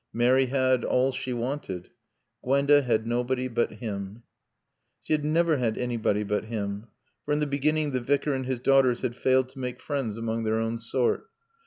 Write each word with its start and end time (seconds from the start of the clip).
Mary 0.13 0.47
had 0.47 0.83
all 0.83 1.11
she 1.11 1.31
wanted. 1.31 1.91
Gwenda 2.43 2.81
had 2.81 3.05
nobody 3.05 3.47
but 3.47 3.73
him. 3.73 4.23
She 5.03 5.13
had 5.13 5.23
never 5.23 5.57
had 5.57 5.77
anybody 5.77 6.23
but 6.23 6.45
him. 6.45 6.87
For 7.23 7.33
in 7.33 7.39
the 7.39 7.45
beginning 7.45 7.91
the 7.91 7.99
Vicar 8.01 8.33
and 8.33 8.47
his 8.47 8.59
daughters 8.61 9.01
had 9.01 9.15
failed 9.15 9.49
to 9.49 9.59
make 9.59 9.79
friends 9.79 10.17
among 10.17 10.43
their 10.43 10.57
own 10.59 10.79
sort. 10.79 11.29